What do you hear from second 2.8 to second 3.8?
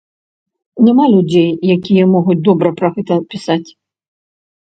гэта пісаць.